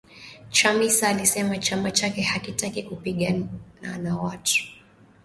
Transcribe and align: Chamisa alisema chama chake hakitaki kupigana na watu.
Chamisa 0.51 1.09
alisema 1.09 1.57
chama 1.57 1.91
chake 1.91 2.21
hakitaki 2.21 2.83
kupigana 2.83 3.45
na 4.03 4.17
watu. 4.17 4.63